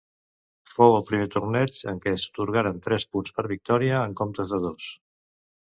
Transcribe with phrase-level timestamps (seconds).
[0.69, 4.93] Fou el primer torneig en què s'atorgaren tres punts per victòria en comptes de dos.